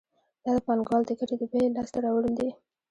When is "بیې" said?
1.51-1.65